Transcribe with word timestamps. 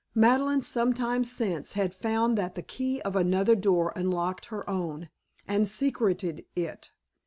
Madeleine, 0.15 0.63
some 0.63 0.95
time 0.95 1.23
since, 1.23 1.73
had 1.73 1.93
found 1.93 2.35
that 2.35 2.55
the 2.55 2.63
key 2.63 2.99
of 3.03 3.15
another 3.15 3.53
door 3.55 3.93
unlocked 3.95 4.45
her 4.45 4.67
own, 4.67 5.09
and 5.47 5.67
secreted 5.67 6.43
it. 6.55 6.89